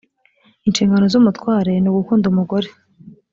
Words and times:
inshingano 0.67 1.05
z 1.11 1.15
‘umutware 1.19 1.73
nugukunda 1.79 2.25
umugore. 2.31 2.67